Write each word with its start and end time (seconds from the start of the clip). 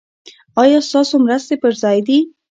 ایا 0.61 0.79
ستاسو 0.87 1.15
مرستې 1.25 1.55
پر 1.61 1.71
ځای 1.81 1.97
دي؟ 2.07 2.19